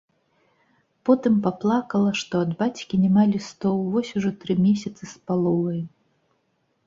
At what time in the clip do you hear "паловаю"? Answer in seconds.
5.27-5.77